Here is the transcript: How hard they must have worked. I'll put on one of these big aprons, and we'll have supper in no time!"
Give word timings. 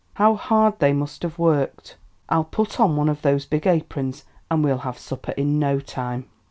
How 0.15 0.33
hard 0.33 0.79
they 0.79 0.93
must 0.93 1.21
have 1.21 1.37
worked. 1.37 1.95
I'll 2.27 2.43
put 2.43 2.79
on 2.79 2.95
one 2.95 3.07
of 3.07 3.21
these 3.21 3.45
big 3.45 3.67
aprons, 3.67 4.25
and 4.49 4.63
we'll 4.63 4.79
have 4.79 4.97
supper 4.97 5.33
in 5.33 5.59
no 5.59 5.79
time!" 5.79 6.25